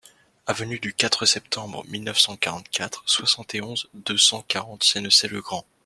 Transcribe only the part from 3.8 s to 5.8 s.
deux cent quarante Sennecey-le-Grand